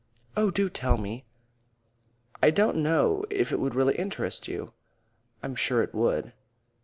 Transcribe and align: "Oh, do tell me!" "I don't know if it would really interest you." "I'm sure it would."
"Oh, 0.35 0.49
do 0.49 0.67
tell 0.67 0.97
me!" 0.97 1.25
"I 2.41 2.49
don't 2.49 2.77
know 2.77 3.23
if 3.29 3.51
it 3.51 3.59
would 3.59 3.75
really 3.75 3.93
interest 3.93 4.47
you." 4.47 4.73
"I'm 5.43 5.53
sure 5.53 5.83
it 5.83 5.93
would." 5.93 6.33